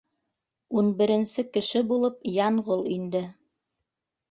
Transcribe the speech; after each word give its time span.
Ун 0.81 0.89
беренсе 1.01 1.45
кеше 1.59 1.83
булып 1.93 2.27
Янғол 2.39 2.83
инде. 2.99 3.25